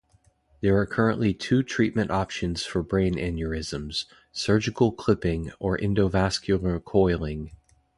[0.61, 7.51] There are currently two treatment options for brain aneurysms: surgical clipping or endovascular coiling.